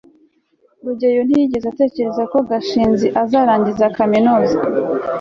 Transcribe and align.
rugeyo 0.85 1.21
ntiyigeze 1.27 1.65
atekereza 1.69 2.23
ko 2.31 2.37
gashinzi 2.49 3.07
azarangiza 3.21 3.85
kaminuza 3.97 4.57